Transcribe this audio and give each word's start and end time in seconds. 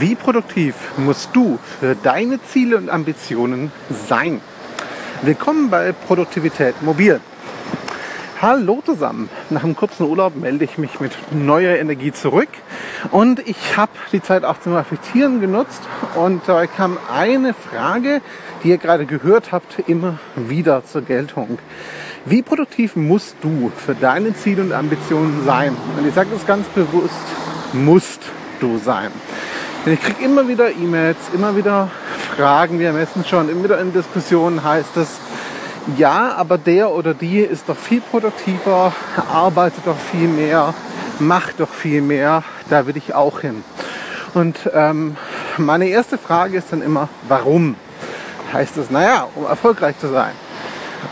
Wie 0.00 0.16
produktiv 0.16 0.74
musst 0.96 1.30
du 1.34 1.60
für 1.78 1.94
deine 1.94 2.42
Ziele 2.42 2.78
und 2.78 2.90
Ambitionen 2.90 3.70
sein? 4.08 4.40
Willkommen 5.22 5.70
bei 5.70 5.92
Produktivität 5.92 6.82
Mobil. 6.82 7.20
Hallo 8.42 8.82
zusammen. 8.84 9.28
Nach 9.50 9.62
einem 9.62 9.76
kurzen 9.76 10.06
Urlaub 10.06 10.34
melde 10.34 10.64
ich 10.64 10.78
mich 10.78 10.98
mit 10.98 11.12
neuer 11.32 11.76
Energie 11.76 12.10
zurück 12.10 12.48
und 13.12 13.46
ich 13.46 13.76
habe 13.76 13.92
die 14.10 14.20
Zeit 14.20 14.44
auch 14.44 14.58
zum 14.58 14.74
Reflektieren 14.74 15.40
genutzt 15.40 15.82
und 16.16 16.42
da 16.48 16.66
kam 16.66 16.98
eine 17.12 17.54
Frage, 17.54 18.20
die 18.64 18.70
ihr 18.70 18.78
gerade 18.78 19.06
gehört 19.06 19.52
habt, 19.52 19.78
immer 19.86 20.18
wieder 20.34 20.84
zur 20.84 21.02
Geltung. 21.02 21.58
Wie 22.24 22.42
produktiv 22.42 22.96
musst 22.96 23.36
du 23.42 23.70
für 23.76 23.94
deine 23.94 24.34
Ziele 24.34 24.62
und 24.62 24.72
Ambitionen 24.72 25.44
sein? 25.44 25.76
Und 25.96 26.08
ich 26.08 26.14
sage 26.14 26.30
das 26.32 26.44
ganz 26.46 26.66
bewusst, 26.68 27.14
musst 27.72 28.22
du 28.58 28.78
sein. 28.78 29.12
Denn 29.84 29.94
ich 29.94 30.00
kriege 30.00 30.24
immer 30.24 30.48
wieder 30.48 30.70
E-Mails, 30.70 31.18
immer 31.34 31.54
wieder 31.56 31.90
Fragen 32.36 32.80
via 32.80 32.92
Messenger 32.92 33.40
und 33.40 33.50
immer 33.50 33.64
wieder 33.64 33.78
in 33.80 33.92
Diskussionen 33.92 34.64
heißt 34.64 34.96
es, 34.96 35.08
ja, 35.98 36.34
aber 36.36 36.56
der 36.56 36.90
oder 36.90 37.12
die 37.12 37.40
ist 37.40 37.68
doch 37.68 37.76
viel 37.76 38.00
produktiver, 38.00 38.94
arbeitet 39.30 39.86
doch 39.86 39.98
viel 39.98 40.28
mehr, 40.28 40.72
macht 41.18 41.60
doch 41.60 41.68
viel 41.68 42.00
mehr, 42.00 42.42
da 42.70 42.86
will 42.86 42.96
ich 42.96 43.14
auch 43.14 43.40
hin. 43.40 43.62
Und 44.32 44.56
ähm, 44.72 45.16
meine 45.58 45.86
erste 45.88 46.16
Frage 46.16 46.56
ist 46.56 46.72
dann 46.72 46.80
immer, 46.80 47.10
warum? 47.28 47.76
Heißt 48.54 48.78
es, 48.78 48.90
naja, 48.90 49.28
um 49.34 49.44
erfolgreich 49.44 49.98
zu 49.98 50.08
sein. 50.08 50.32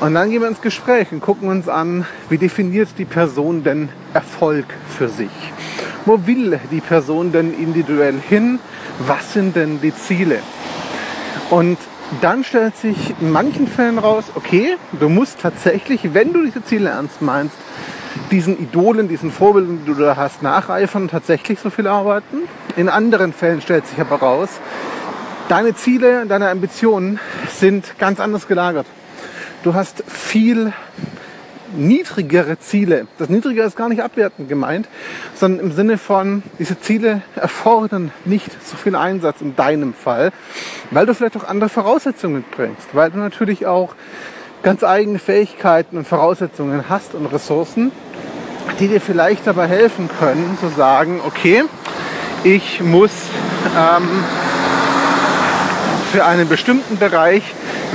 Und 0.00 0.14
dann 0.14 0.28
gehen 0.28 0.42
wir 0.42 0.48
ins 0.48 0.60
Gespräch 0.60 1.12
und 1.12 1.20
gucken 1.20 1.48
uns 1.48 1.68
an, 1.68 2.04
wie 2.28 2.38
definiert 2.38 2.88
die 2.98 3.04
Person 3.04 3.62
denn 3.62 3.88
Erfolg 4.12 4.66
für 4.98 5.08
sich? 5.08 5.30
Wo 6.06 6.24
will 6.24 6.60
die 6.70 6.80
Person 6.80 7.32
denn 7.32 7.52
individuell 7.52 8.14
hin? 8.18 8.60
Was 9.00 9.32
sind 9.32 9.56
denn 9.56 9.80
die 9.80 9.92
Ziele? 9.92 10.38
Und 11.50 11.78
dann 12.20 12.44
stellt 12.44 12.76
sich 12.76 12.96
in 13.20 13.32
manchen 13.32 13.66
Fällen 13.66 13.98
raus, 13.98 14.26
okay, 14.36 14.76
du 15.00 15.08
musst 15.08 15.40
tatsächlich, 15.40 16.14
wenn 16.14 16.32
du 16.32 16.44
diese 16.44 16.64
Ziele 16.64 16.90
ernst 16.90 17.22
meinst, 17.22 17.56
diesen 18.30 18.56
Idolen, 18.62 19.08
diesen 19.08 19.32
Vorbildern, 19.32 19.80
die 19.84 19.92
du 19.92 20.00
da 20.00 20.16
hast, 20.16 20.44
nacheifern, 20.44 21.08
tatsächlich 21.08 21.58
so 21.58 21.70
viel 21.70 21.88
arbeiten. 21.88 22.42
In 22.76 22.88
anderen 22.88 23.32
Fällen 23.32 23.60
stellt 23.60 23.88
sich 23.88 24.00
aber 24.00 24.16
raus, 24.16 24.48
deine 25.48 25.74
Ziele, 25.74 26.24
deine 26.26 26.50
Ambitionen 26.50 27.18
sind 27.52 27.98
ganz 27.98 28.20
anders 28.20 28.46
gelagert. 28.46 28.86
Du 29.64 29.74
hast 29.74 30.04
viel 30.06 30.72
niedrigere 31.74 32.58
Ziele. 32.58 33.06
Das 33.18 33.28
Niedrige 33.28 33.62
ist 33.62 33.76
gar 33.76 33.88
nicht 33.88 34.02
abwertend 34.02 34.48
gemeint, 34.48 34.88
sondern 35.34 35.66
im 35.66 35.72
Sinne 35.72 35.98
von, 35.98 36.42
diese 36.58 36.80
Ziele 36.80 37.22
erfordern 37.34 38.12
nicht 38.24 38.50
so 38.64 38.76
viel 38.76 38.94
Einsatz 38.96 39.40
in 39.40 39.56
deinem 39.56 39.94
Fall, 39.94 40.32
weil 40.90 41.06
du 41.06 41.14
vielleicht 41.14 41.36
auch 41.36 41.44
andere 41.44 41.68
Voraussetzungen 41.68 42.36
mitbringst, 42.36 42.88
weil 42.92 43.10
du 43.10 43.18
natürlich 43.18 43.66
auch 43.66 43.94
ganz 44.62 44.82
eigene 44.82 45.18
Fähigkeiten 45.18 45.96
und 45.96 46.06
Voraussetzungen 46.06 46.88
hast 46.88 47.14
und 47.14 47.26
Ressourcen, 47.26 47.92
die 48.80 48.88
dir 48.88 49.00
vielleicht 49.00 49.46
dabei 49.46 49.66
helfen 49.66 50.08
können, 50.18 50.56
zu 50.60 50.68
sagen, 50.68 51.20
okay, 51.24 51.64
ich 52.44 52.80
muss 52.80 53.12
ähm, 53.76 54.24
für 56.12 56.24
einen 56.24 56.48
bestimmten 56.48 56.98
Bereich 56.98 57.42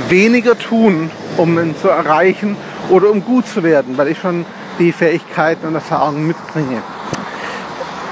weniger 0.08 0.58
tun, 0.58 1.10
um 1.36 1.58
ihn 1.58 1.74
zu 1.76 1.88
erreichen 1.88 2.56
oder 2.92 3.10
um 3.10 3.24
gut 3.24 3.48
zu 3.48 3.62
werden, 3.62 3.96
weil 3.96 4.08
ich 4.08 4.18
schon 4.18 4.44
die 4.78 4.92
Fähigkeiten 4.92 5.66
und 5.66 5.74
Erfahrungen 5.74 6.26
mitbringe. 6.26 6.82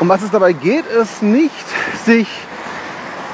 Um 0.01 0.09
was 0.09 0.23
es 0.23 0.31
dabei 0.31 0.55
geht, 0.55 0.87
ist 0.87 1.23
nicht, 1.23 1.53
sich 2.07 2.27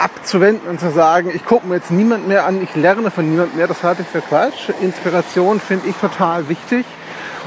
abzuwenden 0.00 0.68
und 0.68 0.80
zu 0.80 0.90
sagen, 0.90 1.30
ich 1.32 1.44
gucke 1.44 1.68
mir 1.68 1.76
jetzt 1.76 1.92
niemand 1.92 2.26
mehr 2.26 2.46
an, 2.46 2.60
ich 2.60 2.74
lerne 2.74 3.12
von 3.12 3.30
niemand 3.30 3.56
mehr, 3.56 3.68
das 3.68 3.84
halte 3.84 4.02
ich 4.02 4.08
für 4.08 4.20
Quatsch. 4.20 4.70
Inspiration 4.82 5.60
finde 5.60 5.88
ich 5.88 5.94
total 5.96 6.48
wichtig 6.48 6.84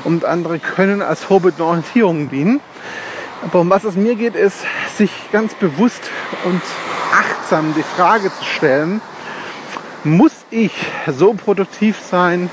und 0.06 0.24
andere 0.24 0.60
können 0.60 1.02
als 1.02 1.22
Vorbild 1.22 1.60
Orientierung 1.60 2.30
dienen. 2.30 2.62
Aber 3.44 3.60
um 3.60 3.70
was 3.70 3.84
es 3.84 3.96
mir 3.96 4.16
geht, 4.16 4.36
ist, 4.36 4.60
sich 4.98 5.12
ganz 5.34 5.54
bewusst 5.56 6.10
und 6.46 6.62
achtsam 7.14 7.74
die 7.76 7.84
Frage 7.84 8.31
zu 8.34 8.46
stellen, 8.46 9.02
muss 10.06 10.46
ich 10.50 10.72
so 11.06 11.34
produktiv 11.34 11.98
sein 12.10 12.50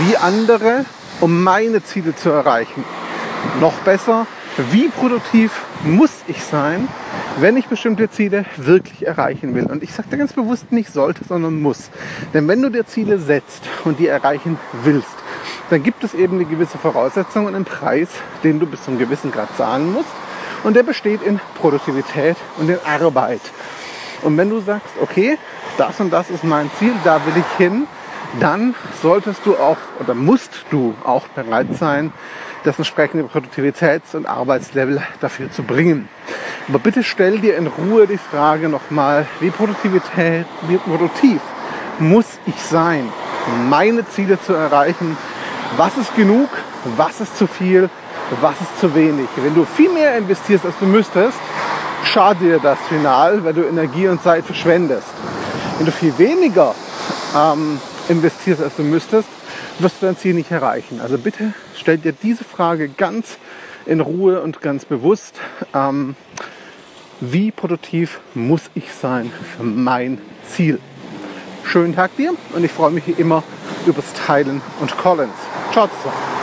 wie 0.00 0.16
andere, 0.16 0.84
um 1.20 1.42
meine 1.42 1.82
Ziele 1.82 2.14
zu 2.14 2.30
erreichen? 2.30 2.84
Noch 3.60 3.74
besser, 3.84 4.26
wie 4.70 4.88
produktiv 4.88 5.52
muss 5.84 6.10
ich 6.26 6.42
sein, 6.42 6.88
wenn 7.38 7.56
ich 7.56 7.66
bestimmte 7.66 8.10
Ziele 8.10 8.44
wirklich 8.56 9.06
erreichen 9.06 9.54
will? 9.54 9.66
Und 9.66 9.82
ich 9.82 9.92
sage 9.92 10.08
dir 10.10 10.18
ganz 10.18 10.32
bewusst 10.32 10.72
nicht 10.72 10.92
sollte, 10.92 11.24
sondern 11.24 11.60
muss. 11.60 11.90
Denn 12.32 12.48
wenn 12.48 12.62
du 12.62 12.70
dir 12.70 12.86
Ziele 12.86 13.18
setzt 13.18 13.62
und 13.84 13.98
die 13.98 14.06
erreichen 14.06 14.58
willst, 14.84 15.14
dann 15.70 15.82
gibt 15.82 16.04
es 16.04 16.14
eben 16.14 16.36
eine 16.36 16.44
gewisse 16.44 16.78
Voraussetzung 16.78 17.46
und 17.46 17.54
einen 17.54 17.64
Preis, 17.64 18.08
den 18.42 18.60
du 18.60 18.66
bis 18.66 18.84
zum 18.84 18.98
gewissen 18.98 19.32
Grad 19.32 19.54
zahlen 19.56 19.92
musst. 19.92 20.08
Und 20.62 20.76
der 20.76 20.82
besteht 20.82 21.22
in 21.22 21.40
Produktivität 21.60 22.36
und 22.58 22.70
in 22.70 22.78
Arbeit. 22.84 23.40
Und 24.22 24.38
wenn 24.38 24.48
du 24.48 24.60
sagst, 24.60 24.94
okay, 25.02 25.36
das 25.76 26.00
und 26.00 26.10
das 26.10 26.30
ist 26.30 26.44
mein 26.44 26.70
Ziel, 26.78 26.92
da 27.04 27.20
will 27.26 27.34
ich 27.36 27.56
hin, 27.58 27.86
dann 28.40 28.74
solltest 29.02 29.44
du 29.44 29.56
auch 29.56 29.76
oder 30.00 30.14
musst 30.14 30.64
du 30.70 30.94
auch 31.04 31.26
bereit 31.28 31.76
sein, 31.78 32.12
das 32.64 32.78
entsprechende 32.78 33.24
Produktivitäts- 33.24 34.14
und 34.14 34.26
Arbeitslevel 34.26 35.02
dafür 35.20 35.50
zu 35.50 35.62
bringen. 35.62 36.08
Aber 36.68 36.78
bitte 36.78 37.02
stell 37.02 37.38
dir 37.38 37.56
in 37.56 37.66
Ruhe 37.66 38.06
die 38.06 38.18
Frage 38.18 38.68
nochmal, 38.68 39.26
wie 39.40 39.52
wie 39.52 40.78
produktiv 40.78 41.40
muss 41.98 42.26
ich 42.46 42.56
sein, 42.56 43.12
meine 43.68 44.08
Ziele 44.08 44.40
zu 44.40 44.54
erreichen? 44.54 45.16
Was 45.76 45.96
ist 45.96 46.14
genug? 46.16 46.48
Was 46.96 47.20
ist 47.20 47.36
zu 47.36 47.46
viel? 47.46 47.90
Was 48.40 48.60
ist 48.60 48.80
zu 48.80 48.94
wenig? 48.94 49.28
Wenn 49.36 49.54
du 49.54 49.64
viel 49.64 49.90
mehr 49.90 50.16
investierst, 50.16 50.64
als 50.64 50.74
du 50.80 50.86
müsstest, 50.86 51.38
schadet 52.04 52.42
dir 52.42 52.58
das 52.58 52.78
final, 52.88 53.44
weil 53.44 53.52
du 53.52 53.62
Energie 53.62 54.08
und 54.08 54.22
Zeit 54.22 54.44
verschwendest. 54.44 55.08
Wenn 55.76 55.86
du 55.86 55.92
viel 55.92 56.16
weniger 56.18 56.74
ähm, 57.36 57.80
investierst, 58.08 58.62
als 58.62 58.76
du 58.76 58.82
müsstest, 58.82 59.28
wirst 59.78 60.00
du 60.00 60.06
dein 60.06 60.16
Ziel 60.16 60.34
nicht 60.34 60.50
erreichen. 60.50 61.00
Also 61.00 61.18
bitte 61.18 61.54
stell 61.76 61.98
dir 61.98 62.12
diese 62.12 62.44
Frage 62.44 62.88
ganz 62.88 63.38
in 63.86 64.00
Ruhe 64.00 64.40
und 64.40 64.60
ganz 64.60 64.84
bewusst. 64.84 65.34
Ähm, 65.74 66.16
wie 67.20 67.50
produktiv 67.50 68.20
muss 68.34 68.62
ich 68.74 68.92
sein 68.92 69.32
für 69.56 69.62
mein 69.62 70.18
Ziel? 70.46 70.78
Schönen 71.64 71.94
Tag 71.94 72.16
dir 72.16 72.34
und 72.54 72.64
ich 72.64 72.72
freue 72.72 72.90
mich 72.90 73.06
wie 73.06 73.12
immer 73.12 73.42
übers 73.86 74.12
Teilen 74.12 74.60
und 74.80 74.96
Collins. 74.98 75.34
Ciao 75.72 75.88
zusammen. 75.88 76.33